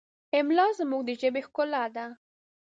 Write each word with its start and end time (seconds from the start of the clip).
املا 0.37 0.67
زموږ 0.79 1.01
د 1.05 1.09
ژبې 1.21 1.41
ښکلا 1.47 1.83
ده. 1.95 2.05